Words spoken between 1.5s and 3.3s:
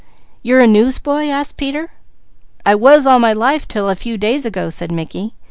Peter. "I was all